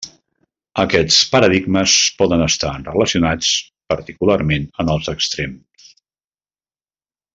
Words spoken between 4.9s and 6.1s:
els extrems.